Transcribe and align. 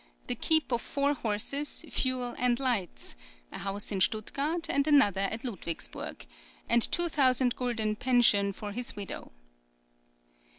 the 0.25 0.33
keep 0.33 0.71
of 0.71 0.81
four 0.81 1.13
horses, 1.13 1.85
fuel 1.91 2.33
and 2.39 2.59
lights, 2.59 3.15
a 3.51 3.59
house 3.59 3.91
in 3.91 4.01
Stuttgart 4.01 4.67
and 4.67 4.87
another 4.87 5.21
at 5.21 5.43
Ludwigsburg, 5.43 6.25
and 6.67 6.91
2,000 6.91 7.53
fl. 7.55 7.93
pension 7.99 8.51
for 8.51 8.71
his 8.71 8.95
widow. 8.95 9.31